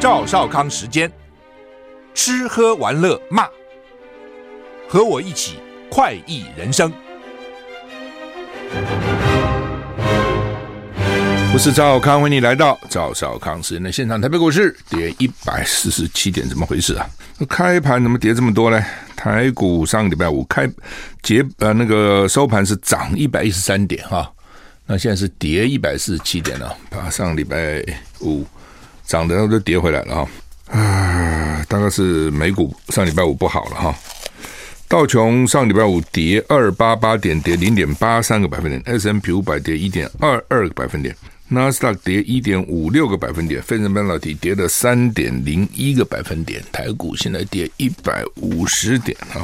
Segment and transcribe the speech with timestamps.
[0.00, 1.12] 赵少康时间，
[2.14, 3.46] 吃喝玩乐骂，
[4.88, 5.58] 和我一起
[5.90, 6.90] 快意人生。
[11.52, 14.18] 我是赵康，欢迎你来到赵少康时间的现场。
[14.18, 17.06] 台北股市跌一百四十七点，怎么回事啊？
[17.46, 18.82] 开盘怎么跌这么多呢？
[19.14, 20.66] 台股上个礼拜五开
[21.22, 24.32] 结呃那个收盘是涨一百一十三点哈，
[24.86, 27.84] 那现在是跌一百四十七点了，把上礼拜
[28.20, 28.46] 五。
[29.10, 33.92] 涨的都跌回来了哈，啊，大概是美股上礼拜五不好了哈。
[34.86, 41.12] 道琼上礼拜五跌二八八点，跌零点八三个百分点；S&P 五百跌一点二二个百分点；
[41.48, 49.42] 纳斯达克跌一点五六个百分点；费城半导体跌了三点零一个百分点；台股现在跌一百五十点啊。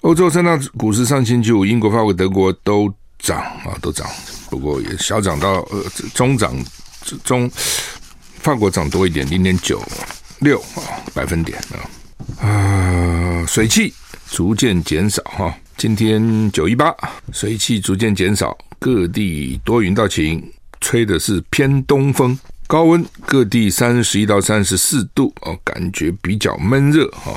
[0.00, 4.04] 欧洲三大股市上星期五，英国、法国、德国都涨啊，都涨，
[4.50, 6.52] 不过也小涨到呃中涨
[7.24, 7.50] 中。
[8.40, 9.80] 法国涨多一点，零点九
[10.40, 10.82] 六啊
[11.14, 11.78] 百分点啊，
[12.40, 13.94] 呃，水汽
[14.28, 15.54] 逐渐减少哈。
[15.76, 16.92] 今天九一八，
[17.32, 20.42] 水汽逐渐减少，各地多云到晴，
[20.80, 22.36] 吹的是偏东风，
[22.66, 27.32] 高温各地三十一到三十四度哦，感觉比较闷热哈。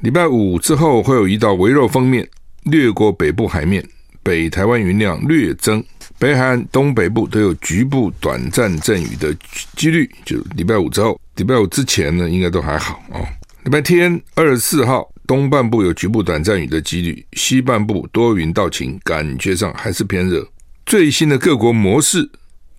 [0.00, 2.28] 礼拜五之后会有一道微弱锋面
[2.64, 3.84] 掠过北部海面，
[4.24, 5.84] 北台湾云量略增。
[6.18, 9.32] 北海岸东北部都有局部短暂阵雨的
[9.76, 13.24] 几率，就礼拜五之后，礼拜五之前呢，应该都还好哦。
[13.64, 20.46] 礼拜天二十四号，东半部有局部短暂雨的几率，西半部多云到晴，感觉上还是偏热。
[20.86, 22.28] 最新的各国模式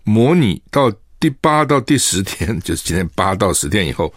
[0.04, 4.14] 模拟到第八到第十天，就是今天八到十天以后，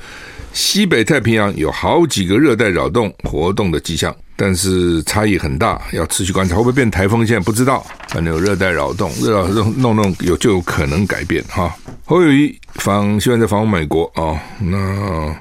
[0.53, 4.15] 西北太平洋有好几个热带扰动活动的迹象。
[4.35, 7.87] 但是差异很大，要持续观察会不会变台风，现在不知道。
[8.09, 11.73] 反正有热带扰动，热扰动弄弄有就有可能改变哈。
[12.05, 14.37] 侯友宜访，希望在访问美国、哦。
[14.59, 15.33] 那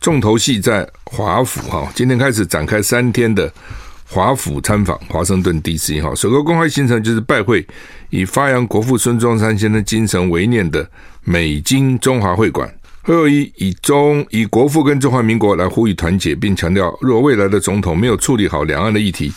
[0.00, 3.52] 重头戏在华府哈，今天开始展开三天的
[4.08, 6.14] 华府参访，华盛顿 DC 哈。
[6.14, 7.66] 首个公开行程就是拜会
[8.08, 10.88] 以发扬国父孙中山先生精神为念的
[11.24, 12.72] 美金中华会馆。
[13.06, 19.32] 侯友宜以中以国父跟中华民国来呼吁团结，并强调，若未来的总统没有处理好两岸的议题，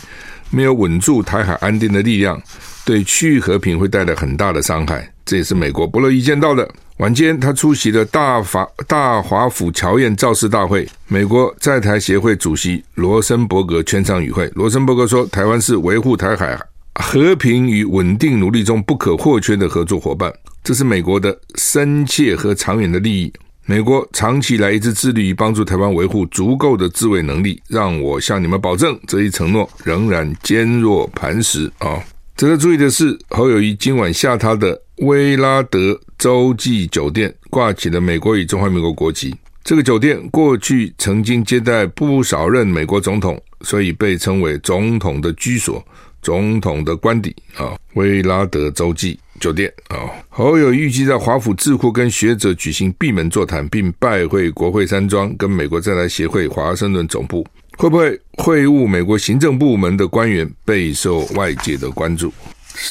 [0.50, 2.42] 没有稳住台海安定的力量，
[2.84, 5.08] 对区域和平会带来很大的伤害。
[5.24, 6.68] 这也是美国不乐意见到的。
[6.98, 14.52] 晚间，他出席了大法大华府侨宴造势大会，美国在台协会主席罗森伯格全场与会。
[14.56, 16.60] 罗森伯格说，台湾是维护台海
[16.96, 23.32] 和平与稳定努力中不可或缺的合作伙伴，这是美国的深切和长远的利益。
[23.70, 32.04] 美国长期以来一直致力于帮助台湾维护足够的自卫能力，让我向你们保证，这一承诺仍然坚若磐石啊！
[32.36, 39.36] 值得注意的是，侯友谊今晚下榻的威拉德洲际酒店挂起了美国与中华民国国旗。
[39.64, 45.86] 这个酒店过去曾经接待不少任美国总统，所以被称为“总统的居所”、
[46.22, 49.20] “总统的官邸”啊，威拉德洲际。
[49.40, 49.96] 酒店啊，
[50.28, 57.48] 侯友预计在华府智库跟学者举行闭门座谈，并拜会国会山庄跟美国在台协会华盛顿总部，
[57.78, 62.34] 会不会会晤美国行政部门的官员，备受外界的关注。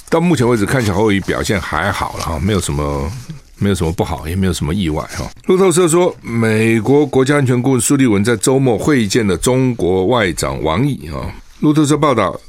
[0.09, 3.12] 到目前为止，看起来侯友表现还好了哈，没有什么
[3.59, 5.31] 没有什么不好，也没有什么意外哈。
[5.49, 11.31] 路透社说，美国国家安全顾问苏利文在周末会见了中国外长王毅啊。
[11.60, 12.41] 路透社报道，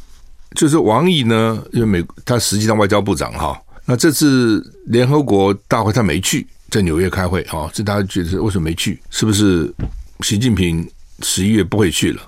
[0.55, 3.59] 就是王毅呢，因为美他实际上外交部长哈。
[3.85, 8.99] 那这次联合国大会他没去，在纽约开会哈，这大家觉得为什么没去？
[9.09, 9.73] 是不是
[10.21, 10.87] 习近平
[11.21, 12.21] 十一月不会去了？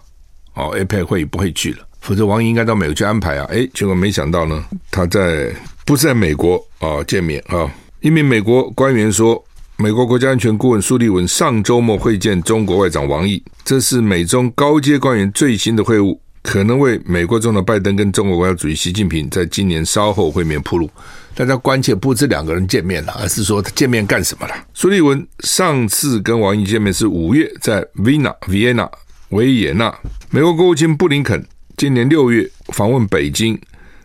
[0.55, 3.45] 哦，APEC 会议不会去了，否则王毅应该到美国去安排啊。
[3.51, 5.55] 诶，结果没想到呢，他在
[5.85, 7.71] 不是在美国啊见面啊。
[8.01, 9.43] 一名美国官员说，
[9.77, 16.17] 美国国家安全顾问苏利文上周末会见中国外长王毅，这是美中高阶官员最新的会晤。
[16.43, 20.89] 可能为美国总统拜登跟中国国家主席习近平在今年稍后会面铺路。
[21.33, 24.53] 大家关切不是两个人见面了，而是说他见面干什么了？
[24.73, 28.89] 苏利文上次跟王毅见面是五月在维纳维也纳
[29.29, 29.95] 维也纳。
[30.29, 31.41] 美国国务卿布林肯
[31.77, 33.57] 今年六月访问北京，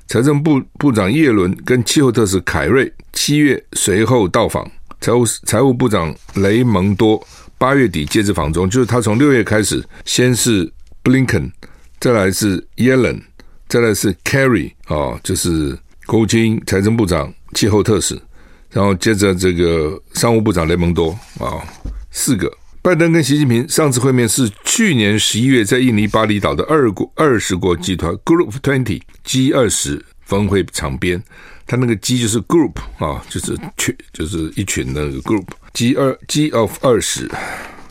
[0.06, 4.70] 财政部部长耶伦跟气候特使凯瑞七月随后到访，
[5.00, 7.20] 财务财务部长雷蒙多
[7.58, 10.70] 八月底接着访中，就是他从六月开始，先是
[11.02, 11.50] 布林肯。
[11.98, 13.20] 再来是耶伦，
[13.68, 15.76] 再来是 Kerry 啊，就是
[16.06, 18.20] 国务卿、财政部长、气候特使，
[18.70, 21.62] 然后接着这个商务部长雷蒙多啊，
[22.10, 22.50] 四个。
[22.82, 31.20] 拜登跟习近平上次会面是去年十一月在印尼巴厘岛的二国二十国集团 Group Twenty G 二十峰会场边，
[31.66, 37.28] 他那个 G 就是 group 啊，就是群，就是一群的 group，G 二 G of 二十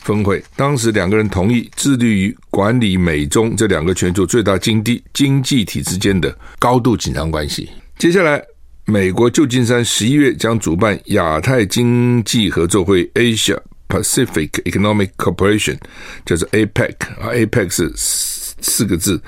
[0.06, 7.68] 峰会，当时两个人同意致力于管理美中这两个全球最大经济经济体之间的高度紧张关系。
[7.98, 8.40] 接下来，
[8.84, 13.58] 美国旧金山十一月将主办亚太经济合作会 （Asia
[13.88, 15.78] Pacific Economic Cooperation），
[16.24, 19.20] 叫做 APEC 啊，APEC 是四个字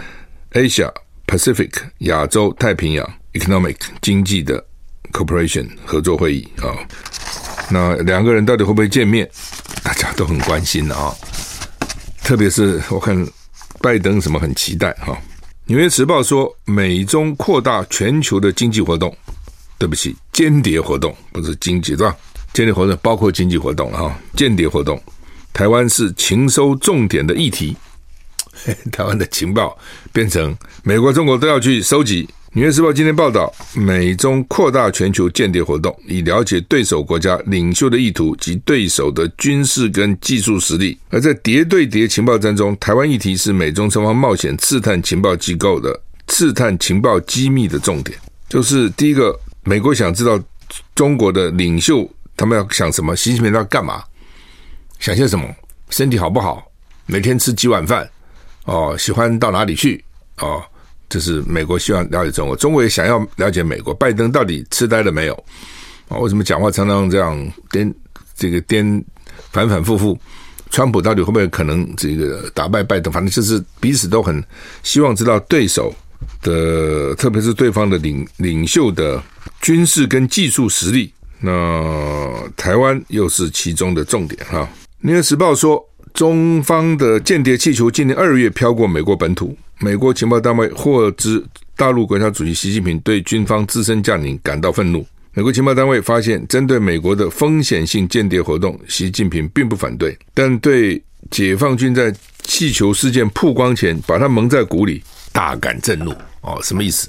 [0.52, 0.92] ，Asia。
[1.26, 4.64] Pacific 亚洲太平洋 Economic 经济的
[5.12, 6.72] Cooperation 合作会议啊，
[7.70, 9.28] 那两个人到底会不会见面？
[9.88, 11.16] 大家都很关心的啊，
[12.22, 13.26] 特别是我看
[13.80, 15.16] 拜登什么很期待哈。
[15.64, 19.16] 纽约时报说，美中扩大全球的经济活动，
[19.78, 22.14] 对不起，间谍活动不是经济对吧？
[22.52, 25.02] 间谍活动包括经济活动了哈，间谍活动，
[25.54, 27.74] 台湾是情搜重点的议题。
[28.92, 29.74] 台湾的情报
[30.12, 32.26] 变成美国、中国都要去收集。
[32.52, 40.98] 《纽约时报》今天报道，美中扩大全球间谍活动，以了解对手国家领袖的意图及对手的军事跟技术实力。
[41.10, 48.18] 而在谍对谍情报战中，台湾议题是美中双方冒险刺探情报机构的刺探情报机密的重点。
[48.48, 50.40] 就是第一个，美国想知道
[50.94, 54.02] 中国的领袖他们要想什么，习近平要干嘛，
[54.98, 55.46] 想些什么，
[55.90, 56.66] 身体好不好，
[57.04, 58.08] 每天吃几碗饭。
[58.64, 60.02] 哦，喜欢到哪里去？
[60.38, 60.62] 哦，
[61.08, 63.94] 这是美国希望了解中国，中国也想要了解美国。
[63.94, 65.34] 拜登到底痴呆了没有？
[66.08, 67.94] 啊，为什么讲话常常这样颠
[68.36, 69.04] 这个颠
[69.50, 70.18] 反反复复？
[70.70, 73.10] 川普到底会不会可能这个打败拜登？
[73.10, 74.44] 反正就是彼此都很
[74.82, 75.94] 希望知道对手
[76.42, 79.22] 的，特别是对方的领领袖的
[79.62, 81.10] 军事跟技术实力。
[81.40, 84.68] 那台湾又是其中的重点哈。
[85.00, 85.87] 纽约时报说。
[86.14, 91.44] 中方的间谍气球今年二月飘过美国本土，美国情报单位获知
[91.76, 95.06] 大陆国家主席习近平对军方资深将领感到愤怒。
[95.32, 101.00] 美国情报单位发现，针对美国的风险性间谍活动，习近平并不反对，但对
[101.30, 102.12] 解放军在
[102.42, 105.02] 气球事件曝光前把他蒙在鼓里，
[105.32, 106.12] 大感震怒。
[106.40, 107.08] 哦，什么意思？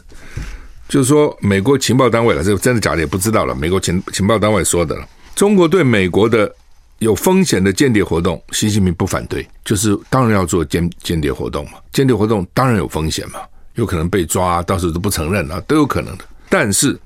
[0.88, 3.56] 就是说，美国情报单位了，这真的假的也不知道了。
[3.56, 6.54] 美国情情报单位说的了，中国对美国的。
[7.00, 11.74] 有风险的间谍活动，习近平不反对，就是当然要做间间谍活动嘛。
[11.92, 13.40] 间谍活动当然有风险嘛，
[13.76, 16.26] 有可能被抓，到时候都不承认啊，都有可能的。
[16.50, 17.00] 但是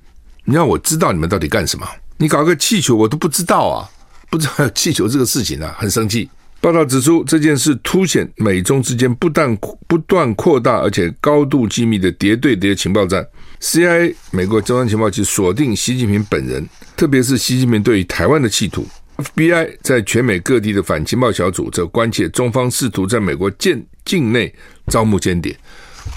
[0.46, 1.88] 你要我知道你们到底干什么？
[2.18, 3.90] 你搞个气球我都不知道啊，
[4.30, 6.30] 不知道有气球这个事情啊，很生气。
[6.60, 9.54] 报道指出，这件事凸显美中之间不但
[9.86, 13.28] 不断扩大，而且高度机密的谍对谍情报战。
[13.60, 16.66] CIA 美国中央情报局锁定习近平本人，
[16.96, 18.88] 特别是习近平对于台湾的企图。
[19.24, 24.54] FBI 在全美各地的反情报小组则关切中方试图在美国境境内
[24.88, 25.56] 招募间谍。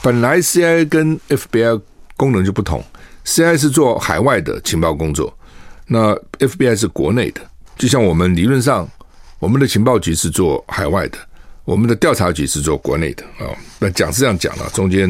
[0.02, 1.80] 本来 CIA 跟 FBI
[2.16, 2.84] 功能就不同
[3.24, 5.36] ，CIA 是做海外的情报工作，
[5.86, 7.40] 那 FBI 是国内的。
[7.78, 8.88] 就像我们理论上，
[9.38, 11.18] 我们的情报局是做海外的，
[11.64, 13.54] 我们的调查局是做国内的啊。
[13.78, 15.08] 那讲是这样讲了，中间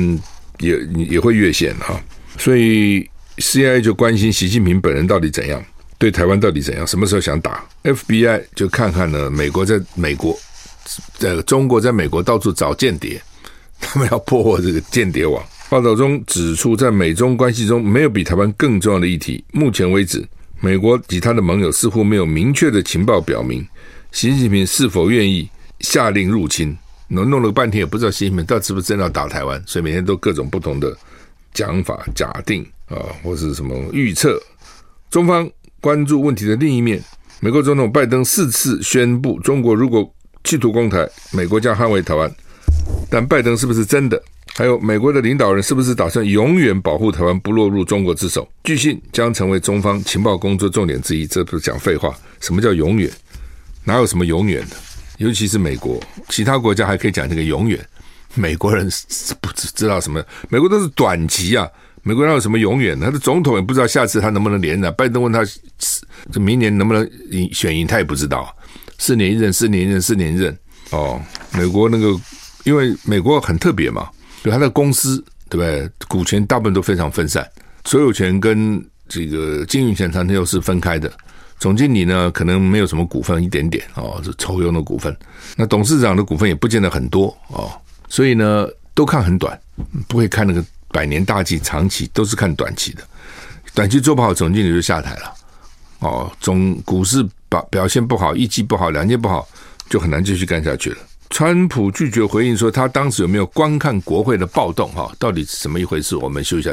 [0.58, 1.98] 也也会越线哈。
[2.36, 3.08] 所以
[3.38, 5.64] CIA 就关心习近平本人到底怎样。
[5.98, 6.86] 对台湾到底怎样？
[6.86, 9.30] 什么时候想打？FBI 就看看呢？
[9.30, 10.38] 美国在美国，
[11.18, 13.20] 在中国在美国到处找间谍，
[13.80, 15.42] 他们要破获这个间谍网。
[15.68, 19.42] 报道中指出，在美中关系中，没有比台湾更重要的议题。
[19.52, 20.22] 目前为止，
[20.60, 23.66] 美国及他的盟友似乎没有明确的情报表明，
[24.12, 25.48] 习近平是否愿意
[25.80, 26.76] 下令入侵。
[27.08, 30.94] 弄弄了半天也不知道习近平到底是不是真的要打台湾，所以每天都各种不同的
[31.54, 34.38] 讲法、假定啊，或是什么预测。
[35.10, 35.48] 中方。
[35.80, 37.02] 关注问题的另一面，
[37.40, 40.12] 美国总统拜登四次宣布，中国如果
[40.44, 42.32] 企图攻台，美国将捍卫台湾。
[43.10, 44.20] 但拜登是不是真的？
[44.54, 48.48] 还有美国的领导人是不是打算永远保护台湾不落入中国之手？
[48.64, 51.26] 据信将成为中方情报工作重点之一。
[51.26, 52.14] 这不是讲废话？
[52.40, 53.10] 什么叫永远？
[53.84, 54.76] 哪有什么永远的？
[55.18, 57.78] 尤其是美国，其他国家还可以讲这个永远，
[58.34, 60.24] 美国人是不知道什么？
[60.48, 61.68] 美国都是短期啊。
[62.06, 62.96] 美国哪有什么永远？
[63.00, 64.94] 他的总统也不知道下次他能不能连任。
[64.96, 65.44] 拜登问他，
[66.30, 68.54] 这明年能不能赢选赢，他也不知道。
[68.96, 70.56] 四年一任，四年一任，四年一任。
[70.90, 71.20] 哦，
[71.52, 72.16] 美国那个，
[72.62, 74.08] 因为美国很特别嘛，
[74.44, 75.90] 就他的公司对不对？
[76.06, 77.44] 股权大部分都非常分散，
[77.84, 81.10] 所有权跟这个经营权常常又是分开的。
[81.58, 85.14] 总经理呢，可能没有什么股份，一点点哦，是抽佣的股份。
[85.56, 87.68] 那董事长的股份也不见得很多哦，
[88.08, 89.58] 所以呢，都看很短，
[90.06, 90.64] 不会看那个。
[90.88, 93.02] 百年大计，长期都是看短期的，
[93.74, 95.34] 短期做不好，总经理就下台了。
[96.00, 99.46] 哦，总股市表表现不好，一季不好，两季不好，
[99.88, 100.98] 就很难继续干下去了。
[101.30, 106.16] 川普拒绝回应说他当时有没有观看国会的暴动，哈，到底是怎么一回事？
[106.16, 106.72] 我们休息一下。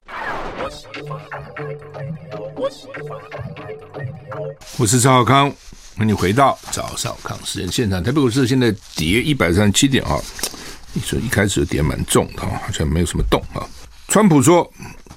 [4.77, 5.51] 我是赵少康，
[5.97, 8.03] 欢迎回到赵少康时间现场。
[8.03, 10.19] 台北股市现在跌一百三十七点啊，
[10.93, 13.65] 你说一开始跌蛮重的啊，好像没有什么动啊。
[14.13, 14.71] 川普说，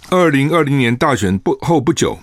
[0.09, 2.19] 二零二零年大选不后不久，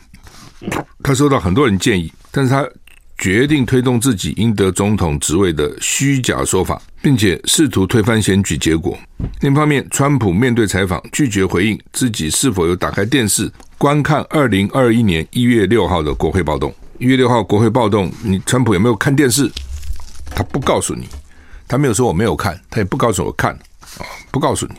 [1.04, 2.68] 他收到很多人建议，但是他。
[3.16, 8.98] 决定推动自己赢得总统职位的虚假说法，并且试图推翻选举结果。
[9.42, 16.74] 另一方面，川普面对采访拒绝回应自己是否有打开电视观看二零二一年一月六号的国会暴动。
[16.98, 19.50] 一月六号国会暴动，你川普有没有看电视？
[20.36, 21.08] 他不告诉你，
[21.68, 23.54] 他没有说我没有看，他也不告诉我看
[24.00, 24.76] 啊，不告诉你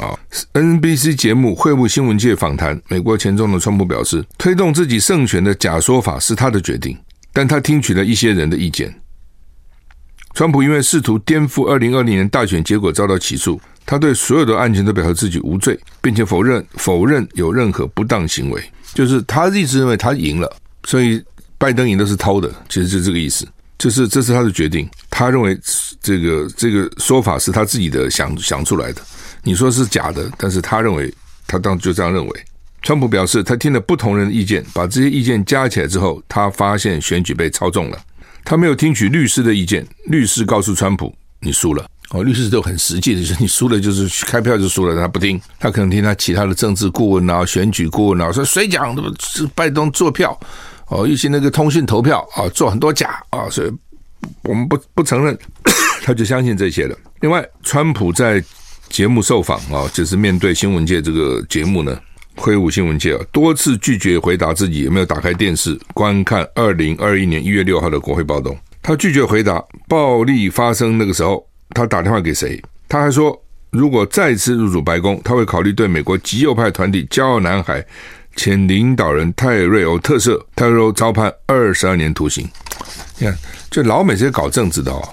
[0.00, 0.18] 啊。
[0.54, 6.96] NBC 节目《会晤新闻界》访谈，美国前总统川普表示，推动自己胜选的假说法是他的决定。
[7.32, 8.92] 但他听取了一些人的意见。
[10.34, 18.62] 川普因为试图颠覆二零二零年大选结果遭到起诉，他对所有的案件都表示自己无罪，并且否认否认有任何不当行为。
[18.94, 21.22] 就是他一直认为他赢了，所以
[21.56, 23.46] 拜登赢的是偷的，其实就是这个意思。
[23.78, 25.58] 就是这是他的决定，他认为
[26.02, 29.00] 这个这个说法是他自己的想想出来的。
[29.42, 31.12] 你说是假的，但是他认为
[31.46, 32.44] 他当就这样认为。
[32.82, 37.98] 川普表示，他听了不同人的意见，把这些意见加起来之后，他发现选举被操纵了。
[38.42, 44.96] 他没有听取律师的意见，律师告诉川普：“你输了。”哦，律师都很实际的，就是你输了就是开票就输了。
[44.96, 49.02] 他不听，他可能听他其他的政治顾问啊、选举顾问啊说：“谁讲的？
[49.20, 50.36] 是拜登做票
[50.88, 53.70] 哦，尤其那个通讯投票啊，做很多假啊，所以
[54.42, 55.38] 我们不不承认。
[56.02, 56.96] ”他就相信这些了。
[57.20, 58.42] 另外，川普在
[58.90, 61.98] 节目受访啊，就是面对新闻界这个节目呢。
[62.36, 68.56] 挥舞新闻界啊，多次拒绝回答自己有没有打开电视观看二零二一年一月六号的国会暴动。
[68.80, 72.60] 他拒绝回答暴力发生那个时候他打电话给谁。
[72.88, 73.38] 他还说，
[73.70, 77.84] 如果再次入主白宫，他会考虑对美国极右派团体“骄傲男孩”
[78.36, 82.48] 前领导人泰瑞欧特赦，泰瑞欧遭判二十二年徒刑。
[83.18, 83.36] 你看，
[83.70, 85.06] 就老美这些搞政治的哦，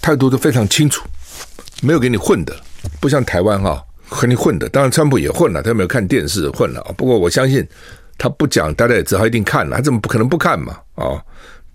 [0.00, 1.02] 态度都非常清楚，
[1.82, 2.54] 没有给你混的，
[3.00, 3.84] 不像台湾哈。
[4.12, 6.82] 和你混的，当然川普也混了，他有没有看电视混了？
[6.96, 7.64] 不过我相信
[8.18, 10.76] 他不讲，大家也知道他一定看了，他怎么不可能不看嘛？
[10.96, 11.24] 哦，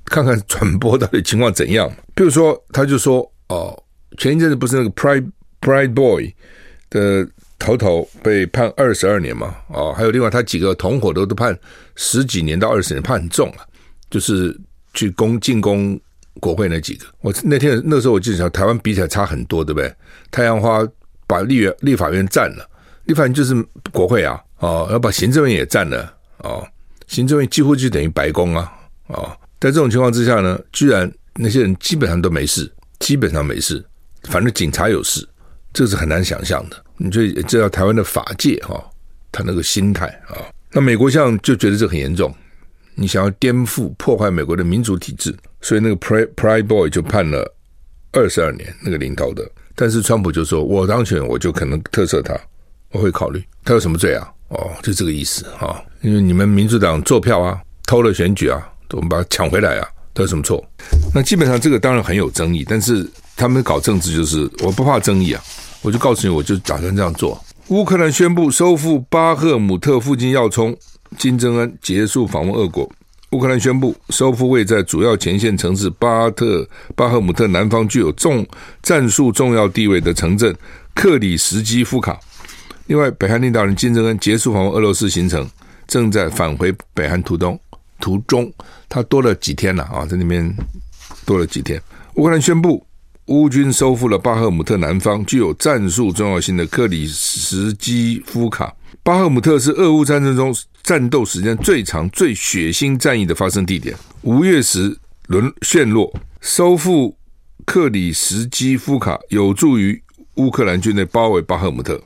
[0.03, 1.89] 看看转播到底情况怎样。
[2.13, 3.81] 比如说，他就说哦，
[4.17, 5.31] 前一阵子不是那个 Pride
[5.61, 6.35] Pride Boy
[6.89, 7.25] 的
[7.57, 9.55] 头头被判二十二年嘛？
[9.69, 11.57] 哦，还有另外他几个同伙都都判
[11.95, 13.63] 十几年到二十年，判很重啊，
[14.09, 14.53] 就是
[14.93, 15.97] 去攻进攻
[16.39, 17.05] 国会那几个。
[17.21, 19.93] 我那天那时候我记得，台湾比起来差很多，对不对？
[20.31, 20.87] 太阳花。
[21.27, 22.69] 把立院、立法院占了，
[23.05, 23.55] 立法院就是
[23.91, 26.63] 国会啊，哦，要把行政院也占了，哦，
[27.07, 28.71] 行政院几乎就等于白宫啊，
[29.07, 33.83] 哦，在这种情况之下呢，居然那些人基本上都没事，基本上没事，
[34.25, 35.27] 反正警察有事，
[35.73, 36.79] 这是很难想象的。
[36.97, 38.79] 你就知道台湾的法界哈，
[39.31, 40.37] 他那个心态啊，
[40.71, 42.31] 那美国像就觉得这很严重，
[42.93, 47.51] 你想要颠覆、破坏美国的民主体制，所以那个 Pride Pride Boy 就判了
[48.11, 49.43] 二十二年，那个领头的。
[49.73, 52.39] 但是川普就说：“我当选，我就可能特赦他，
[52.91, 53.43] 我会考虑。
[53.63, 54.31] 他有什么罪啊？
[54.49, 55.81] 哦，就这个意思啊。
[56.01, 60.63] 因为你们民主党做票啊，偷了选举啊，我们把它抢回来啊，他有什么错？
[61.15, 62.63] 那基本上这个当然很有争议。
[62.69, 63.03] 但是
[63.35, 65.41] 他们搞政治就是我不怕争议啊，
[65.81, 67.43] 我就告诉你，我就打算这样做。
[67.69, 70.77] 乌克兰宣布收复巴赫姆特附近要冲，
[71.17, 72.87] 金正恩结束访问俄国。”
[73.35, 76.65] 乌克兰宣布收复位在主要前线城市巴特
[76.95, 78.47] 巴赫姆特南方具有重
[78.81, 80.55] 战术重要地位的城镇
[80.93, 82.17] 克里什基夫卡。
[82.87, 85.45] 另外，北韩领导人金正恩结束访问俄罗斯行程，
[85.85, 87.59] 正在返回北韩途中。
[87.99, 88.49] 途中，
[88.87, 90.49] 他多了几天了啊，在那边
[91.25, 91.81] 多了几天。
[92.13, 92.87] 乌克兰宣布，
[93.25, 98.73] 乌军收复了巴赫姆特南方具有战术重要性的克里什基夫卡。
[99.05, 103.95] 巴赫姆特是俄乌战争中战斗时间最长、最血腥战役的发生地点。
[104.23, 104.97] 五月时
[105.27, 107.15] 沦陷落，收复
[107.67, 110.01] 克里什基夫卡有助于
[110.37, 112.01] 乌克兰军队包围巴赫姆特。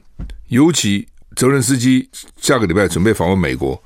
[0.50, 3.82] 尤其泽伦斯基下个礼拜准备访问美国，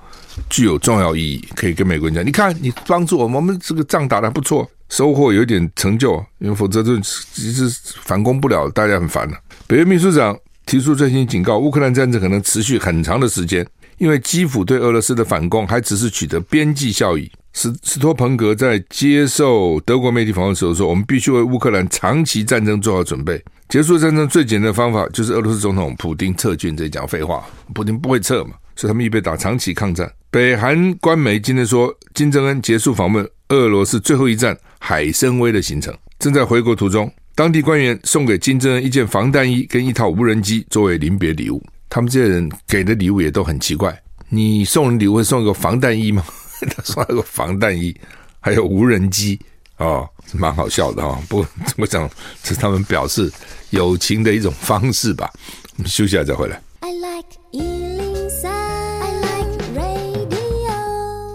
[0.50, 7.70] 具有重要意义，可以跟美国人讲：你看，你帮助我们，我们这个仗打得还不错，收获有点成就，因为否则就其实
[8.01, 9.38] 反攻不了，大家很烦了。
[9.67, 10.36] 北约秘书长。
[10.65, 13.65] 提出最新警告，乌克兰战争可能持续很长的时间，
[13.98, 17.29] 因为基辅对俄罗斯的反攻还只是取得边际效益。
[17.55, 23.39] 斯斯托彭格在接受德国媒体访问时候说：“我们必须为乌克兰长期战争做好准备。
[23.70, 30.12] 结束战争最简单的方法就是俄罗斯总统普丁撤军。”这讲废话，普丁不会撤嘛，所以他们预备打长期抗战。
[30.32, 37.12] 北韩官媒今天说，金正恩结束访问俄罗斯最后一站海参崴的行程，正在回国途中。
[37.35, 41.61] 当地官员送给金正恩一件防弹衣跟一套无人机作为临别礼物。
[41.89, 43.99] 他们这些人给的礼物也都很奇怪。
[44.29, 46.23] 你送人礼物会送一个防弹衣吗？
[46.75, 47.95] 他送了个防弹衣，
[48.39, 49.39] 还有无人机
[49.77, 51.21] 哦，蛮好笑的哦。
[51.27, 51.47] 不过
[51.77, 52.09] 我想
[52.41, 53.31] 这是他们表示
[53.71, 55.31] 友情的一种方式吧。
[55.77, 56.61] 我们休息一下再回来。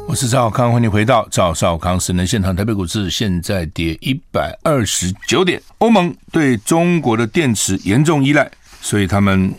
[0.08, 2.56] 我是赵少康，欢迎回到赵少康私人现场。
[2.56, 5.60] 台北股市现在跌一百二十九点。
[5.76, 8.50] 欧盟对中国的电池严重依赖，
[8.80, 9.54] 所以他们。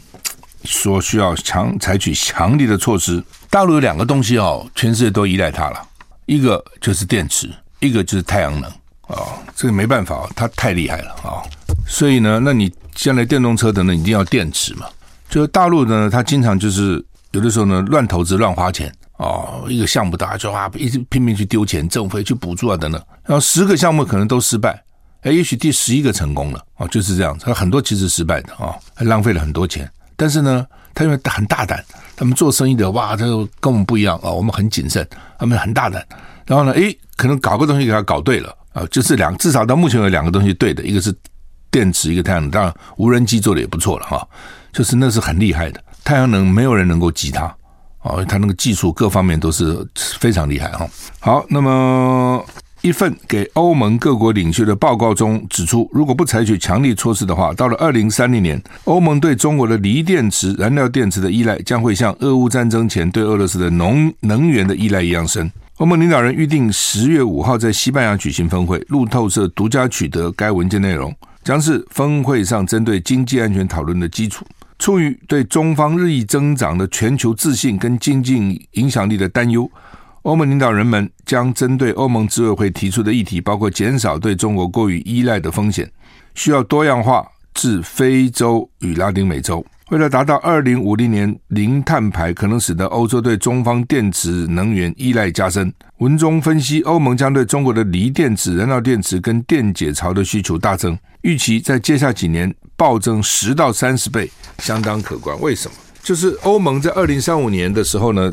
[0.65, 3.24] 说需要强采取强力的措施。
[3.50, 5.82] 大陆有两个东西哦，全世界都依赖它了。
[6.25, 8.70] 一个就是电池，一个就是太阳能、
[9.08, 9.39] 哦。
[9.56, 11.41] 这个没办法，它太厉害了、哦。
[11.88, 14.86] 所以呢，那你将来电动车的呢，一定要电池嘛。
[15.29, 17.01] 就是大陆呢，它经常就是
[17.32, 19.66] 有的时候呢，乱投资、乱花钱哦。
[19.70, 23.00] 一个项目大家就啊，一直拼命去丢钱，政府去补助啊等等。
[23.24, 24.84] 然后十个项目可能都失败，
[25.22, 27.38] 哎，也许第十一个成功了哦，就是这样。
[27.40, 29.90] 他很多其实失败的啊、哦，还浪费了很多钱。
[30.16, 31.82] 但是呢，他因为很大胆，
[32.16, 35.08] 他们做生意的哇，他就跟我们不一样啊、我们很谨慎，
[35.38, 36.06] 他们很大胆。
[36.46, 41.16] 然后呢，诶，可能搞个东西给他搞对了啊，就是两，至少到目前有两个东西对的，一个是
[41.72, 42.50] 电池，一个太阳能。
[42.50, 44.28] 当然，无人机做的也不错了哈、
[44.74, 45.82] 就是那是很厉害的。
[46.04, 47.56] 太阳能没有人能够及他
[48.10, 49.88] 哦，他那个技术各方面都是
[50.20, 50.89] 非常厉害哈、
[51.20, 52.44] 好，那么。
[52.82, 65.51] 一份给欧盟各国领袖的报告中指出，如果不采取强力措施的话，到了二零三零年，欧盟对中国的锂电池、燃料电池的依赖将会像俄乌战争前对俄罗斯的农能源的依赖一样深。
[65.80, 71.13] 欧盟领导人预定十月五号在西班牙举行峰会，路透社独家取得该文件内容，
[71.44, 74.46] 将是峰会上针对经济安全讨论的基础。
[74.79, 79.69] 出于对中方日益增长的全球自信跟经济影响力的担忧。
[80.24, 85.89] 欧盟领导人们将针对欧盟执委会提出的议题，包括减少对中国过于依赖的风险，
[86.33, 89.65] 需要多样化至非洲与拉丁美洲。
[89.89, 95.74] 为了达到二零五零年零碳排，可能使得欧洲对中方电池能源依赖加深。
[95.98, 105.35] 文中分析，欧盟将对中国的锂电池、燃料电池跟电解槽的需求大增，预期在接下几年暴增十到三十倍，相当可观。
[105.42, 105.75] 为什么？
[106.03, 108.31] 就是欧盟在二零三五年的时候呢？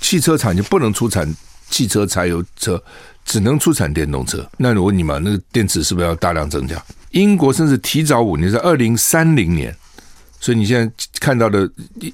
[0.00, 1.32] 汽车厂就不能出产
[1.68, 2.80] 汽车柴油车，
[3.24, 4.48] 只能出产电动车。
[4.56, 6.80] 那我问你嘛，那个电池是不是要大量增加？
[7.10, 9.74] 英国甚至提早五年，在二零三零年。
[10.42, 11.70] 所以你现在看到的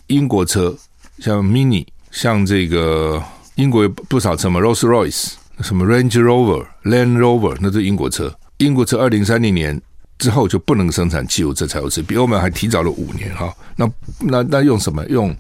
[0.09, 0.77] 英国车，
[1.19, 3.23] 像 Mini，像这个
[3.55, 8.33] 英国有不少车嘛，Rolls-Royce，什么 Range Rover、Land Rover，那是英国车。
[8.59, 9.81] 英国车二零三零年
[10.19, 13.51] 之后就不能生产汽油车、柴油车，比欧盟还提早了五年哈。
[13.77, 15.35] 那那那用什么用？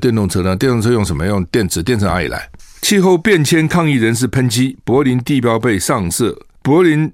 [0.00, 0.54] 电动车呢？
[0.54, 1.26] 电动车用什么？
[1.26, 1.82] 用电池？
[1.82, 2.48] 电池哪里来？
[2.82, 6.38] 气候变迁抗议人士喷漆，柏林地标被上色。
[6.62, 7.12] 柏林，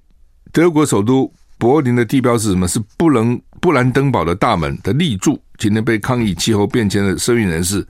[0.53, 1.33] 德国首都
[1.65, 2.69] 柏林的地标是什么？
[2.69, 5.43] 是布伦布兰登堡的大门的立柱。
[5.57, 7.83] 今天被抗议气候变迁的声运人士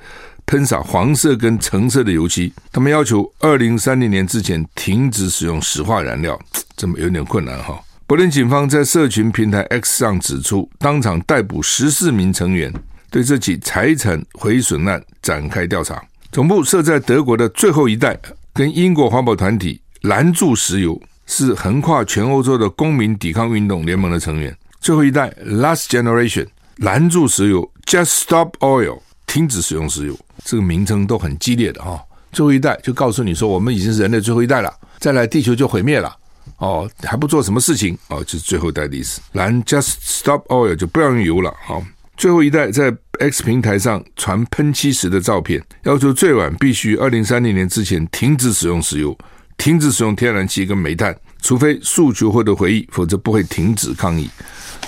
[0.47, 6.39] 喷洒黄色跟橙色的油漆，他们要求二零三零年之前停止使用石化燃料，
[6.77, 7.77] 这么有点困难哈。
[8.07, 12.73] 柏林警方在社群平台 X 上指出，当场逮捕十四名成员。
[13.11, 16.01] 对这起财产毁损案展开调查。
[16.31, 18.17] 总部设在德国的最后一代，
[18.53, 24.57] 跟英国环保团体拦住石油，是横跨全欧洲的公民抵抗运动联盟的成员。
[24.81, 30.19] 最后一代 （Last Generation） 拦住石油，Just Stop Oil，停止使用石油。
[30.45, 32.01] 这个名称都很激烈的哈、哦。
[32.33, 36.15] 最后一代就告诉你说，我们已经是人类最后一代了，再来地球就毁灭了。
[36.59, 39.21] 哦，还不做什么事情哦，就是最后一代的意思。
[39.33, 41.87] 拦 Just Stop Oil 就不要用油了，好、哦。
[42.17, 49.17] 最后一代在 X 平台上传喷漆时的照片，要求最晚必须二零三零年之前停止使用石油，
[49.57, 54.29] 停止使用天然气跟煤炭，除非诉求获得回应，否则不会停止抗议。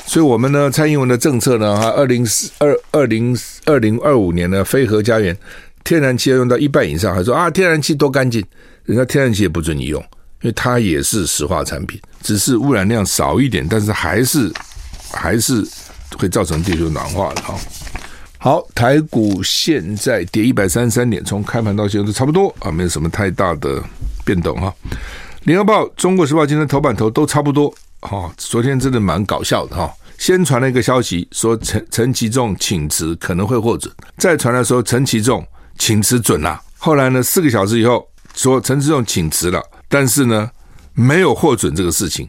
[0.07, 2.27] 所以，我们呢，蔡英文的政策呢，哈，二零
[2.59, 5.37] 二二零二零二五年呢，非核家园
[5.83, 8.45] 天然气要用到一半以上，还说啊，天然气多干净，
[8.85, 10.01] 人家天然气也不准你用，
[10.43, 14.53] 因为它也是石化产品，只是污染量少一点，但是还是
[15.11, 15.67] 还是。
[16.19, 17.59] 会造成地球暖化的哈。
[18.39, 23.83] 好，台股现在跌一百三十三点，从开盘到现在都差不多啊，没有什么太大的
[24.27, 24.75] 变动哈。
[25.45, 28.31] 联合报、中国时报今天头版头都差不多哈。
[28.37, 29.91] 昨天真的蛮搞笑的哈。
[30.19, 35.47] 先传了一个消息说陈陈其仲请辞可能会获准，再传来说陈其仲
[35.79, 36.61] 请辞准了。
[36.79, 40.51] 后来呢，四个小时以后说陈其仲请辞了，但是呢
[40.95, 42.29] 没有获准这个事情。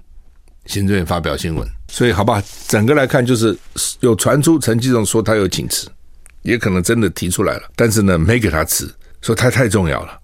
[0.65, 3.57] 行政院发表新闻，所以好吧，整个来看就是
[4.01, 5.88] 有传出陈其仲说他有请辞，
[6.41, 10.19] 也可能真的提出来了，但是呢没给他辞，说他太重要了，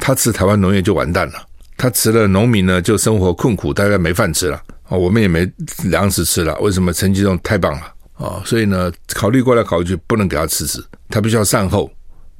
[0.00, 1.34] 他辞台湾农业就完蛋了，
[1.76, 5.48] 他辞了农民呢就生活困苦，大概没饭吃了啊，我们也没
[5.84, 8.42] 粮食吃了，为什么陈吉仲太棒了啊？
[8.44, 11.90] 所以呢考虑过来考虑去，不能给他辞职，他必须要善后，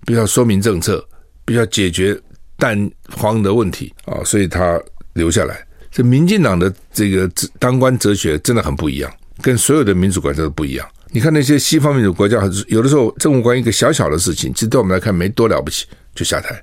[0.05, 1.05] 必须要说明政策，
[1.45, 2.19] 必须要解决
[2.57, 4.81] 蛋荒的问题啊，所以他
[5.13, 5.65] 留下来。
[5.91, 10.89] 这民进党的这个当官哲学真的很不一样，跟所有的民主国家都不一样。
[11.13, 16.63] 你看那些西方民主国家，有的时候政务官一个小小的事情，其实对我们来看没多了不起，就下台，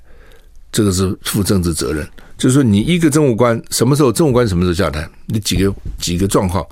[0.77, 2.07] 这个是负政治责任。
[2.37, 5.09] 就是说，你一个政务官什么时候政务官什么时候下台？
[5.25, 6.63] 你几个几个状况？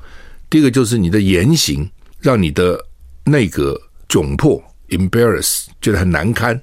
[0.47, 1.89] 第一个就是你的言行
[2.19, 2.79] 让你的
[3.23, 3.75] 内阁
[4.07, 6.61] 窘迫，embarrass，觉得很难堪，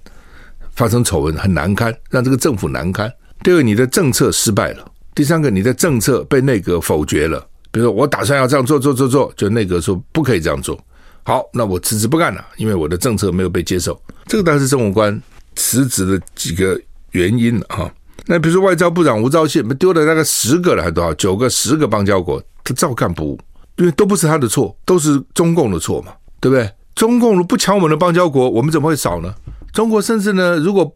[0.77, 3.13] 发生丑闻很难堪，让这个政府难堪。
[3.43, 4.89] 第二个，你的政策失败了。
[5.13, 7.45] 第三个，你的政策被内阁否决了。
[7.73, 10.79] 比如说，我打算要这样做做做做，就内阁说不可以这样做。
[11.25, 14.01] 好，那我辞职不干了，因为我的政策没有被接受。
[14.27, 15.21] 这个当然是政务官
[15.57, 16.81] 辞职的几个
[17.13, 17.91] 原因啊。
[18.27, 21.15] 那比如说外交部长吴钊燮，丢了大概十个了，还多少？
[21.15, 23.39] 九个、十个邦交国，他照干不误，
[23.77, 26.71] 因为都不是他的错，都是中共的错嘛，对不对？
[26.95, 29.35] 中共不抢我们的邦交国，我们怎么会少呢？
[29.73, 30.95] 中国甚至呢，如果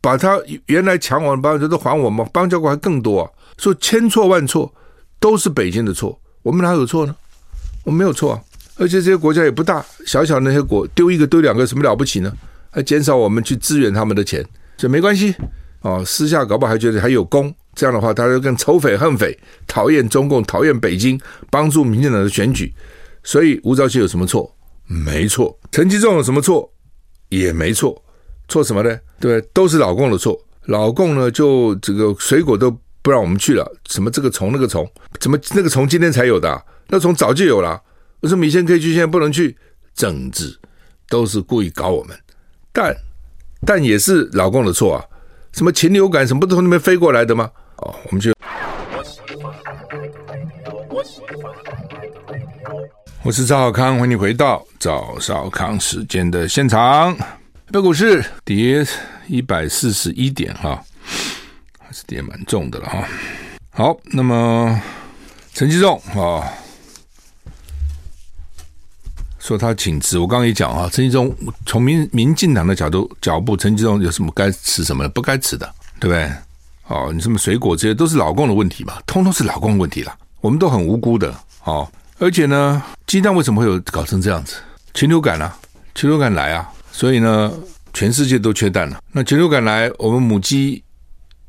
[0.00, 3.30] 把他原来抢我们的邦交国都还我们，邦交国还更多啊。
[3.56, 4.72] 说千错万错
[5.18, 7.14] 都是北京的错，我们哪有错呢？
[7.84, 8.40] 我们没有错啊！
[8.76, 12.32] 而且这些国家也不大，小小那些国丢一个丢两个，什么了不起呢？
[12.70, 15.34] 还减少我们去支援他们的钱，这没关系
[15.80, 16.04] 哦。
[16.04, 22.74] 私下搞不好还觉得还有功，这样的话他就更仇匪恨匪，讨厌中共，讨厌北京，帮助民进党的选举。
[23.22, 24.54] 所以吴钊燮有什么错？
[24.86, 25.58] 没错。
[25.70, 26.72] 陈吉仲有什么错？
[27.28, 28.02] 也没错。
[28.48, 28.98] 错什么呢？
[29.20, 30.38] 对，都是老共的错。
[30.66, 32.76] 老共呢，就这个水果都。
[33.00, 34.86] 不让我们去了，什么这个虫那个虫，
[35.18, 36.62] 怎么那个虫今天才有的？
[36.88, 37.80] 那虫早就有了。
[38.20, 39.56] 为什么以前可以去，现在不能去？
[39.94, 40.54] 政治
[41.08, 42.14] 都是故意搞我们，
[42.70, 42.94] 但
[43.64, 45.04] 但也是老共的错啊！
[45.58, 47.50] 什么禽流感什么不都从那边飞过来的吗？
[47.78, 48.32] 哦，我们就
[53.24, 57.12] 我是赵少康，欢迎你回到赵少康时间的现场。
[57.72, 58.86] 北股市跌
[59.26, 60.80] 一百四十一点哈。
[61.80, 63.04] 还是跌蛮重的了哈。
[63.70, 64.80] 好，那么
[65.54, 66.46] 陈其重啊，
[69.48, 71.34] 说他请辞，我刚刚也讲啊，陈吉中
[71.64, 75.66] 从民民进党的角度脚步，陈吉中有什么该吃什么不该吃的，
[75.98, 76.30] 对不对？
[76.88, 81.34] 哦，你什么水果这些都是老共的问题嘛，通通是老共的问题了，我们都很无辜的
[81.64, 81.90] 哦。
[82.18, 84.56] 而且呢，鸡蛋为什么会有搞成这样子？
[84.92, 85.58] 禽流感啊，
[85.94, 87.50] 禽流感来啊，所以呢，
[87.94, 89.00] 全世界都缺蛋了。
[89.12, 90.82] 那禽流感来，我们母鸡。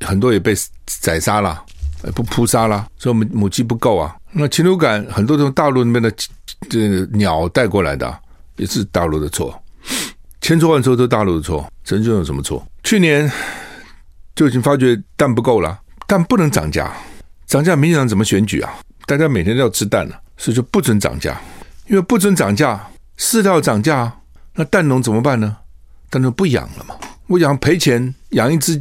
[0.05, 1.61] 很多也被宰杀了，
[2.15, 4.15] 不扑杀了，所以我们母鸡不够啊。
[4.31, 6.11] 那禽流感很多从大陆那边的
[6.69, 8.19] 这鸟带过来的，
[8.57, 9.61] 也是大陆的错，
[10.41, 12.65] 千错万错都大陆的错，陈吉仲有什么错？
[12.83, 13.31] 去年
[14.35, 16.95] 就已经发觉蛋不够了，蛋不能涨价，
[17.47, 18.71] 涨价民进党怎么选举啊？
[19.05, 21.41] 大家每天都要吃蛋了，所以就不准涨价，
[21.87, 22.87] 因为不准涨价，
[23.17, 24.11] 饲料涨价，
[24.53, 25.57] 那蛋农怎么办呢？
[26.09, 26.95] 蛋农不养了嘛，
[27.27, 28.79] 我养赔钱，养一只。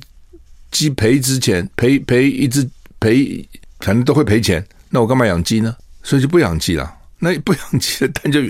[0.70, 2.68] 鸡赔一只钱，赔赔一只
[3.00, 3.48] 赔，
[3.80, 4.62] 反正都会赔钱。
[4.90, 5.74] 那我干嘛养鸡呢？
[6.02, 6.94] 所以就不养鸡了。
[7.18, 8.40] 那不养鸡的蛋就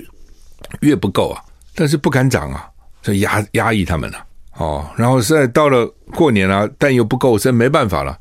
[0.81, 1.41] 越不够啊，
[1.75, 2.69] 但是不敢涨啊，
[3.01, 4.25] 所以压压抑他们了、
[4.57, 8.17] 哦，然后现在到了过年了、蛋又不够，现在没办法了，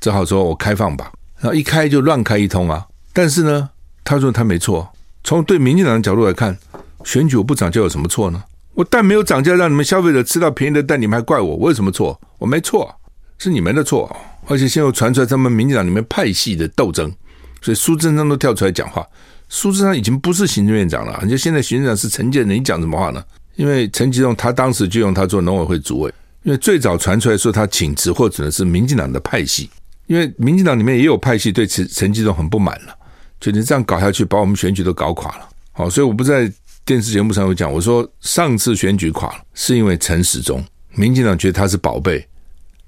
[0.00, 1.12] 只好说我开放吧。
[1.38, 2.86] 然后一开就乱开一通啊。
[3.12, 3.68] 但是呢，
[4.04, 4.88] 他说他没错。
[5.24, 6.56] 从对民进党的角度来看，
[7.04, 8.42] 选举我不涨价有什么错呢？
[8.74, 12.18] 我蛋没有涨价，让你们消费者吃到便宜的蛋，你们还怪我，我有什么错？
[12.38, 12.94] 我没错。
[13.38, 17.12] 是你们的错，而且现在又传出来他们民进党里面派系的斗争，
[17.60, 19.06] 所以苏贞昌都跳出来讲话。
[19.48, 23.24] 苏贞昌已经不是行政院长了，而且现在行政长是陈建仁，你讲什么话呢？
[23.56, 29.68] 因为陈吉仲他当时就用他做农委会主委，因为最早传出来说他请辞或者是民进党的派系，
[30.06, 32.94] 因为民进党里面也有派系对陈陈吉仲很不满了，
[33.40, 35.48] 就你这样搞下去，把我们选举都搞垮了。
[35.72, 36.52] 好，所以我不在
[36.84, 42.24] 电视节目上有讲，我说上次选举垮了，是因为陈时中，民进党觉得他是宝贝。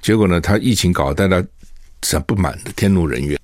[0.01, 1.49] 结果呢，他疫情搞得大家
[2.03, 3.39] 很不满的，天怒人怨。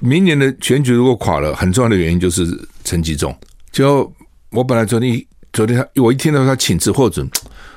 [0.00, 2.46] 明年的选举如果垮了，很重要的原因就是
[2.84, 3.36] 陈吉仲。
[3.70, 4.12] 就
[4.50, 7.28] 我本来昨天昨天他我一听到他请辞获准，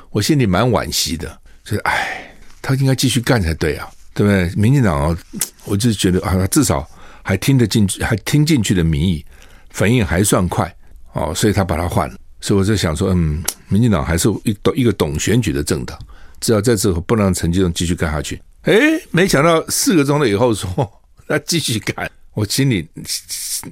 [0.09, 4.49] 我心里蛮惋惜的，所以哎，他应该继续干才对啊，对不对？
[4.61, 5.17] 民进党哦，
[5.65, 6.87] 我就觉得啊，他至少
[7.23, 9.23] 还听得进去，还听进去的民意，
[9.69, 10.75] 反应还算快
[11.13, 12.15] 哦，所以他把他换了。
[12.41, 15.97] 所以我就想说，嗯，民进党还是一懂一个懂选举的政党。
[16.41, 20.91] 只要在这不让陈吉仲继续干下去，哎，没想到四个钟头以后说
[21.27, 22.87] 那继续干，我心里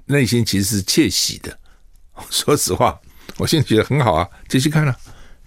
[0.06, 1.56] 内心其实是窃喜的。
[2.30, 3.00] 说实话，
[3.38, 4.96] 我心里觉得很好啊，继续干了，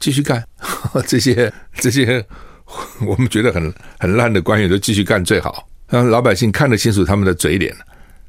[0.00, 0.44] 继续干。
[1.06, 2.24] 这些这些
[3.06, 7.72] 我们觉得很很烂的官员都继续干最好，让老百姓看得清楚他们的嘴脸，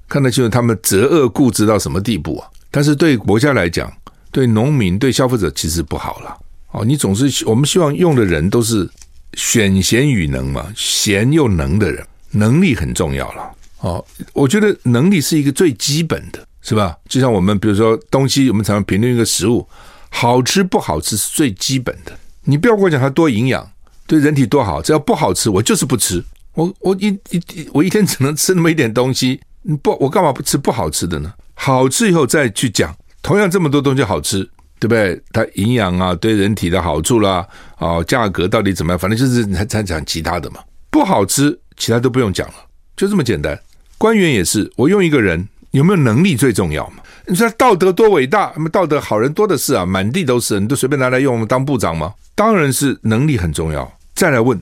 [0.07, 2.47] 看得清楚他们择恶固执到什么地步啊。
[2.69, 3.91] 但是对国家来讲，
[4.31, 6.37] 对农民、对消费者其实不好了。
[6.73, 8.87] 哦，你总是我们希望用的人都是
[9.37, 13.51] 选贤与能嘛，贤又能的人，能力很重要了。
[13.81, 16.97] 哦，我觉得能力是一个最基本的，是吧？
[17.07, 19.65] 就像我们比如说东西，我们常常评论一个食物
[20.09, 22.17] 好吃不好吃是最基本的。
[22.45, 23.71] 你不要跟我讲它多营养，
[24.07, 26.23] 对人体多好，只要不好吃，我就是不吃。
[26.55, 29.39] 我我一一我一天只能吃那么一点东西，
[29.83, 31.31] 不，我干嘛不吃不好吃的呢？
[31.53, 35.21] 好吃以后再去讲，同样这么多东西好吃，对不对？
[35.31, 37.45] 它营养啊，对人体的好处啦，
[37.77, 38.99] 啊，价格到底怎么样？
[38.99, 40.57] 反正就是才才讲其他的嘛。
[40.89, 42.53] 不好吃，其他都不用讲了，
[42.95, 43.59] 就这么简单。
[43.97, 47.03] 官员也是，我用一个人有没有能力最重要嘛？
[47.25, 52.13] 你说道德多伟大，那么道德好人多的是啊，满地都是，你都随便拿来用我们当部长吗？
[52.35, 53.91] 当然是能力很重要。
[54.13, 54.59] 再来问，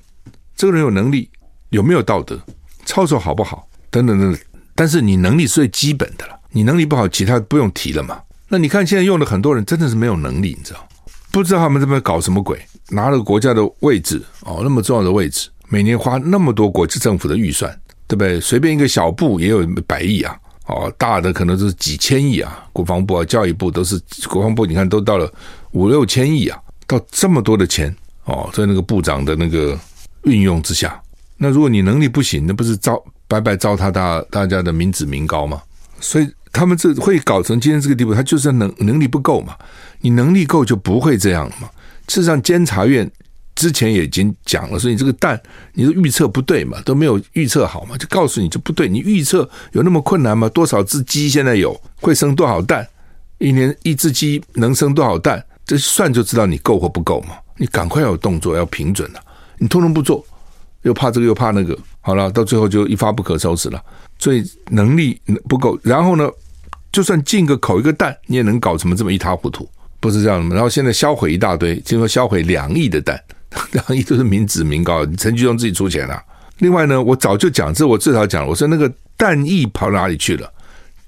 [0.55, 1.29] 这个人有能力，
[1.69, 2.39] 有没有道德，
[2.85, 4.41] 操守好不好，等等等等。
[4.73, 8.19] 但是你能力是最基本的了，你能力不好，其他不用提了嘛。
[8.47, 10.87] 那你看现在用的很多人真的是没有能力，你知道？
[11.31, 17.79] 不知道他们这边搞什么鬼，拿了国家的位置哦，那么重要的位置，每年花那么多国际政府的预算。
[18.07, 18.39] 对不对？
[18.39, 25.27] 随便一个小部也有百亿啊，哦，大的可能都是几千亿啊，国防部啊、教育部都是国防部，你看都到了
[25.71, 26.55] 五六千亿啊，
[26.85, 27.91] 到这么多的钱
[28.25, 29.75] 哦，在那个部长的那个
[30.21, 31.01] 运用之下，
[31.35, 35.59] 那如果你能力不行，那不是糟白白糟蹋大大家的民脂民膏吗？
[35.99, 39.55] 所以他们这会搞成今天这个地步，他就是能能力不够嘛，
[39.99, 41.69] 你能力够就不会这样了嘛。
[42.07, 43.11] 事实上，监察院。
[43.55, 45.41] 之前也已经讲了，所以你这个蛋，
[45.71, 48.85] 你的预测不对嘛，都没有预测好嘛，就告诉你就不对。
[48.85, 50.49] 你预测有那么困难吗？
[50.49, 52.85] 多少只鸡现在有会生多少蛋？
[53.37, 55.41] 一年一只鸡能生多少蛋？
[55.65, 57.37] 这算就知道你够或不够嘛。
[57.55, 59.21] 你赶快有动作，要平准了。
[59.57, 60.21] 你通通不做，
[60.81, 63.81] 又怕这个又怕那个，好了，到最后就一发不可收拾了。
[64.19, 66.29] 所以能力不够，然后呢，
[66.95, 69.67] 就算进个口一个蛋，你也能搞成这么一塌糊涂，
[69.99, 70.55] 不是这样的吗？
[70.55, 73.21] 然后现在销毁一大堆，听说销毁两亿的蛋。
[73.73, 76.23] 两亿都是民脂民膏，陈菊中自己出钱了。
[76.59, 80.49] 另外呢，我早就讲，这我至少讲了，我说那个蛋液跑哪里去了？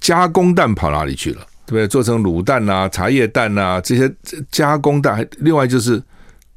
[0.02, 1.48] 加工蛋跑哪里去了？
[1.66, 1.88] 对不对？
[1.88, 4.14] 做成卤蛋啊、茶叶蛋啊这些
[4.52, 6.04] 加工蛋，另外就是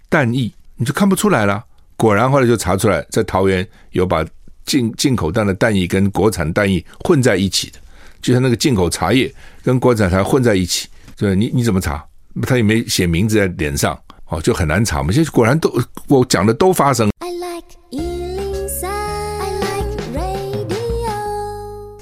[0.09, 1.65] 蛋液，你就看不出来了。
[1.97, 4.27] 果然后来就查出来，在桃园有把
[4.67, 7.79] 进进口蛋的蛋液跟国产蛋液混在一起的，
[8.21, 12.05] 就像那个进口茶叶跟国产茶混在一起，对，你你怎么查？
[12.43, 13.99] 他也没写名字在脸上。
[14.27, 15.11] 哦，就很难查嘛。
[15.11, 17.11] 现在果然都我讲的都发生。
[17.19, 21.11] I like 103, I like radio。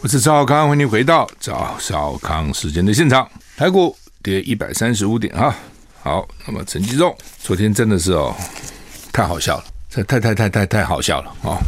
[0.02, 3.26] 我是赵小康，欢迎回到赵少康时间的现场。
[3.56, 5.56] 台股跌一百三十五点啊。
[6.02, 8.34] 好，那么陈吉仲昨天真的是哦，
[9.10, 11.58] 太好笑了，这太太太太太好笑了啊、哦！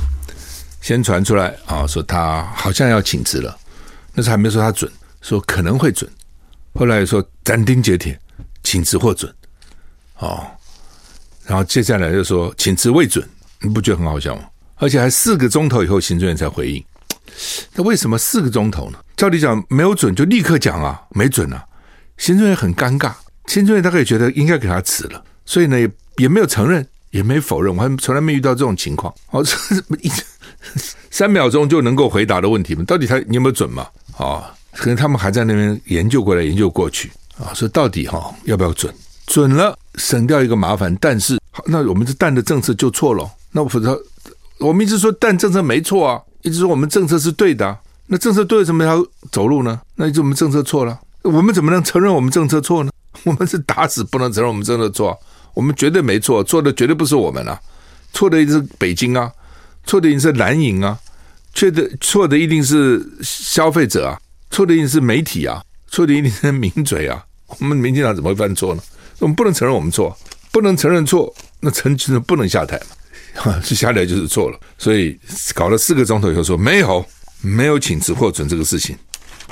[0.83, 3.59] 先传出来啊、哦，说他好像要请辞了，
[4.15, 6.11] 那时还没说他准，说可能会准。
[6.75, 8.19] 后来说斩钉截铁，
[8.63, 9.33] 请辞或准。
[10.19, 10.47] 哦，
[11.47, 13.27] 然后接下来就说请辞未准，
[13.61, 14.43] 你不觉得很好笑吗？
[14.77, 16.85] 而且还四个钟头以后，行政院才回应。
[17.75, 18.99] 那为什么四个钟头呢？
[19.17, 21.65] 照理讲没有准就立刻讲啊，没准啊。
[22.17, 23.13] 行政院很尴尬，
[23.47, 27.75] 行政院大概也觉得应该给他辞了，所以呢也也没有承认，也没否认。
[27.75, 29.15] 我还从来没遇到这种情况。
[29.31, 29.57] 哦，这
[30.01, 30.11] 一
[31.11, 32.85] 三秒钟就能够回答的问题吗？
[32.87, 33.87] 到底他你有没有准嘛？
[34.21, 38.93] 啊、可能他们还在那边研究过来研究过去啊，说到底哈、要不要准？
[39.27, 39.77] 准了。
[39.97, 43.29] 省掉一个麻烦，但是那我们这蛋的政策就错了。
[43.51, 44.01] 那否则
[44.59, 47.77] 我们一直说蛋政策没错啊，一直说我们政策是对的。
[48.07, 49.81] 那政策对了，怎么要走路呢？
[49.97, 52.93] 那就我们政策错了，我们怎么能承认我们政策错呢？
[53.25, 55.19] 我们是打死不能承认我们政策错，
[55.55, 57.61] 我们绝对没错，错的绝对不是我们啊，
[58.13, 59.31] 错的一定是北京啊，
[59.85, 60.97] 错的一定是蓝营啊，
[61.55, 67.25] 错的错的一定是消费者啊，错的一定是媒体啊，错的一定是名嘴啊。
[67.59, 68.83] 我们民进党怎么会犯错呢？
[69.19, 70.17] 我们不能承认我们错，
[70.53, 72.81] 不能承认错，那陈其不能下台
[73.45, 73.61] 嘛？
[73.63, 75.19] 下台就是错了，所以
[75.55, 77.05] 搞了四个钟头以后说没有，
[77.41, 78.97] 没有请辞获准这个事情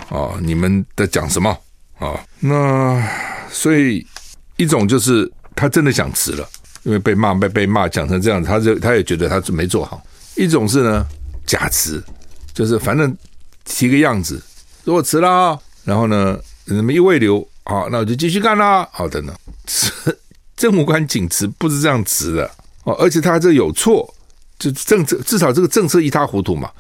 [0.09, 0.39] 啊！
[0.41, 1.51] 你们在讲什么
[1.99, 2.19] 啊？
[2.41, 3.03] 那
[3.51, 4.07] 所以
[4.57, 6.49] 一种就是他真的想辞了，
[6.85, 10.03] 因为被骂被被骂讲成这样，他就他也觉得他是没做好。
[10.37, 11.07] 一种是呢
[11.49, 12.01] 假辞，
[12.55, 13.17] 就是反正
[13.65, 14.41] 提个样子，
[14.85, 17.45] 说我辞了，然后呢你们一未留。
[17.65, 18.89] 好，那我就继续干啦。
[18.93, 19.35] 好的呢，
[20.57, 22.51] 政务官请辞不是这样辞的
[22.85, 24.15] 哦，而且他这有错，
[24.59, 26.71] 就政策至少这个政策一塌糊涂嘛。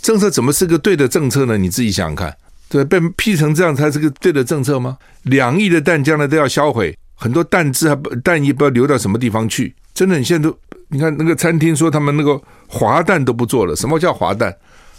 [0.00, 1.58] 政策怎么是个对的政策呢？
[1.58, 2.34] 你自己想想看，
[2.68, 4.96] 对，被批成这样，它是个对的政策吗？
[5.24, 9.74] 两亿的蛋将来都要销毁，很多蛋汁还不蛋液不知道流到什么地方去？
[9.92, 14.54] 真的，你现在都你看那个餐厅说他们那个滑蛋都不做了，什么叫滑蛋？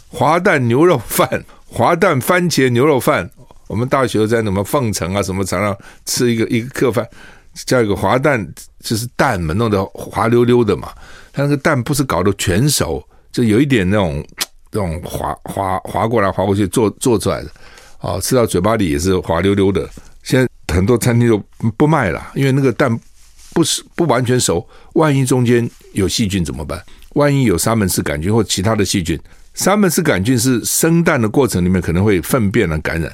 [0.07, 3.29] 滑蛋牛肉饭，滑蛋番茄牛肉饭。
[3.67, 7.07] 我们大学在什么凤城啊什么常常吃一个一个客饭，
[7.53, 8.47] 叫一个滑蛋，
[8.79, 10.89] 就是蛋嘛，弄得滑溜溜的嘛。
[11.31, 14.25] 它那个蛋不是搞得全熟，就有一点那种
[14.71, 17.51] 那种滑滑滑过来滑过去做做出来的，
[18.01, 19.87] 哦，吃到嘴巴里也是滑溜溜的。
[20.23, 22.99] 现在很多餐厅都不卖了，因为那个蛋
[23.53, 26.81] 不是不完全熟，万一中间有细菌怎么办？
[27.15, 29.19] 万一有沙门氏杆菌或其他的细菌，
[29.53, 33.13] 沙门氏杆菌是生蛋的过程里面可能会粪便了感染。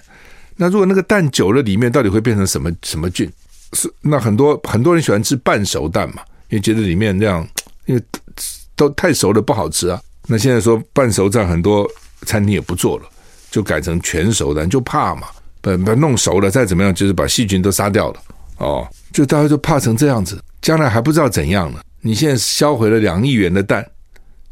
[0.58, 3.32] 那如果那个蛋久了，里面到底会变成什么什么菌？
[3.74, 7.46] 是那很多很多人喜欢吃半熟蛋嘛，因为觉得里面这样，
[7.86, 8.02] 因为
[8.76, 10.00] 都太熟了不好吃啊。
[10.28, 11.90] 那现在说半熟蛋，很多
[12.26, 13.06] 餐厅也不做了，
[13.50, 15.28] 就改成全熟蛋，就怕嘛，
[15.62, 18.22] 把把弄熟了再怎么样，就是把细菌都杀掉了
[18.58, 18.88] 哦。
[19.12, 21.80] 就大家就怕成这样子，将来还不知道怎样呢。
[22.02, 23.86] 你现在销毁了两亿元的蛋，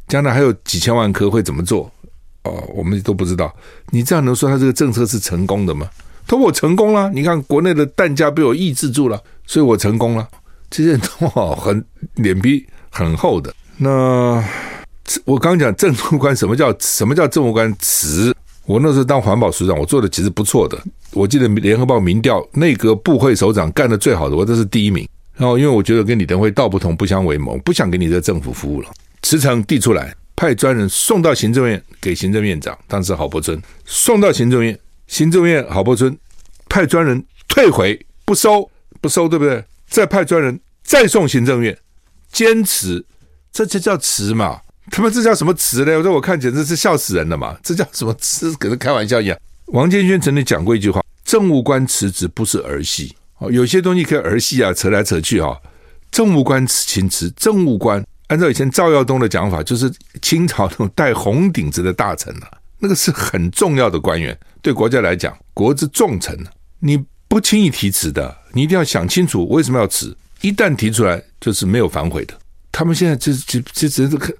[0.07, 1.91] 将来还有几千万颗会怎么做？
[2.43, 3.53] 哦，我们都不知道。
[3.89, 5.87] 你这样能说他这个政策是成功的吗？
[6.25, 10.27] 他说我成功了，你看国内的蛋价被我抑制住了，所以我成功了。
[10.69, 11.85] 这些人都很
[12.15, 13.53] 脸皮很厚的。
[13.77, 14.43] 那
[15.25, 18.32] 我刚讲政务官，什么叫什么叫政务官辞？
[18.65, 20.81] 我那时候当环保署长，我做的其实不错的。
[21.11, 25.07] 我记得联合报民调，内阁部会首长干的最好的，我这是第一名。
[25.35, 28.89] 然后因为我觉得跟李登辉道不同不相为谋，不想给你这政府服务了，
[29.21, 30.15] 辞呈递出来。
[30.35, 36.17] 派专人送到行政院给行政院长，当时郝柏村送到行政院，行政院郝柏村
[36.67, 39.63] 派专人退回不收不收，对不对？
[39.87, 41.77] 再派专人再送行政院，
[42.31, 43.05] 坚持
[43.51, 44.59] 这就叫辞嘛？
[44.91, 45.97] 他们这叫什么词呢？
[45.97, 47.57] 我说我看简直是笑死人了嘛！
[47.63, 48.53] 这叫什么辞？
[48.57, 49.37] 跟开玩笑一样。
[49.67, 55.57] 王建煊曾经讲过一句话：政务官辞职不是儿戏哦，有些东西可以儿戏啊，扯来扯去啊。
[56.11, 58.03] 政务官请辞，政务官。
[58.27, 59.91] 按照以前赵耀东的讲法，就是
[60.21, 66.37] 清朝那种戴红顶子的大臣啊，那个是很重要的官员，对国家来讲，国之重臣，
[66.79, 70.15] 你不轻易提辞的，你一定要想清楚为什么要辞。
[70.41, 72.33] 一旦提出来，就是没有反悔的。
[72.73, 74.33] 他们现在就就就只是看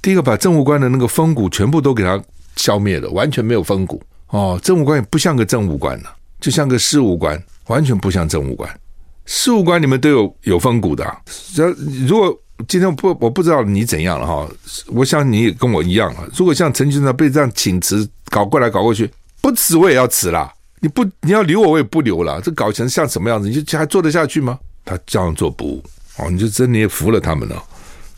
[0.00, 2.18] 第一个把政务官的那个风骨全部都给他
[2.56, 4.58] 消灭了，完全没有风骨哦。
[4.62, 8.80] 政务官也不像个政务官了，就像个事务官，完全不像政务官。
[9.26, 11.68] 事务官你们都有有风骨的，只要
[12.06, 12.34] 如果。
[12.68, 14.46] 今天不，我不知道你怎样了哈。
[14.88, 16.28] 我想你也跟我一样啊。
[16.36, 20.52] 如果像陈局长被这样请辞，搞过来搞过去，不辞我也要辞啦。
[20.80, 22.38] 你不你要留我，我也不留了。
[22.42, 23.48] 这搞成像什么样子？
[23.48, 24.58] 你就还做得下去吗？
[24.84, 25.82] 他这样做不
[26.18, 27.64] 哦，你就真的也服了他们了。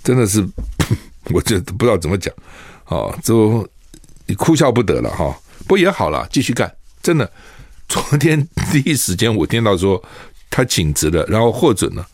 [0.03, 0.47] 真的是，
[1.33, 2.33] 我就不知道怎么讲。
[2.87, 3.69] 哦，就
[4.27, 5.35] 你哭笑不得了哈。
[5.67, 6.71] 不也好了，继续干。
[7.03, 7.31] 真的，
[7.89, 10.03] 昨天 第一时间我听到说
[10.51, 12.07] 他请辞了，然后获准了。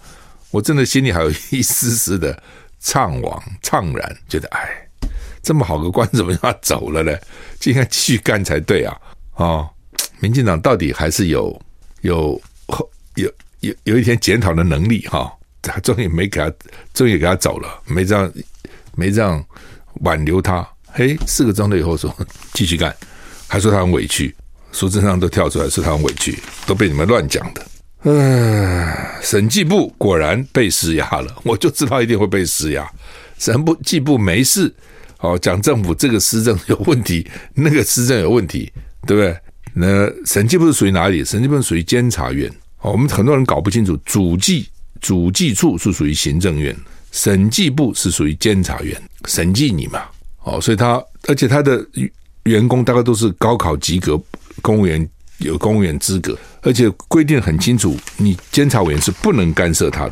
[0.51, 2.43] 我真的心里还有一丝丝的
[2.83, 4.89] 怅惘、怅然，觉得哎，
[5.43, 7.17] 这么好个官怎么要走了呢？
[7.59, 8.97] 就应该继续干才对啊！
[9.35, 9.69] 哦，
[10.21, 11.61] 民进党到底还是有
[12.03, 12.41] 有
[13.17, 15.31] 有有有一天检讨的能力哈、
[15.63, 16.53] 他终于没给他，
[16.95, 18.33] 终于给他走了，没这样
[18.97, 19.45] 没这样
[20.03, 20.67] 挽留他。
[20.91, 22.15] 嘿，四个钟头以后说
[22.55, 22.95] 继续干，
[23.47, 24.35] 还说他很委屈，
[24.73, 27.65] 苏贞昌都跳出来说他很委屈，都被你们乱讲的。
[28.03, 32.89] 唉，审计部果然被施压了，我就知道一定会被施压。
[33.39, 34.73] 审计部没事，
[35.19, 38.73] 哦，讲政府这个施政有问题，那个施政有问题，
[39.07, 39.37] 对不对？
[39.75, 41.25] 那审计部是属于哪里？
[41.25, 42.51] 审计部属于监察院。
[42.81, 44.69] 哦，我们很多人搞不清楚，主计
[45.01, 46.77] 主计处是属于行政院，
[47.13, 50.03] 审计部是属于监察院，审计你嘛。
[50.45, 51.85] 哦，所以他而且他的
[52.45, 54.21] 员工大概都是高考及格
[54.63, 55.09] 公务员。
[55.39, 60.07] 有公务员资格，而且规定很清楚，你监察委员是不能干涉他的。